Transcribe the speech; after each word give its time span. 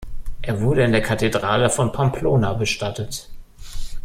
Er 0.41 0.59
wurde 0.61 0.83
in 0.83 0.93
der 0.93 1.03
Kathedrale 1.03 1.69
von 1.69 1.91
Pamplona 1.91 2.53
bestattet. 2.53 3.29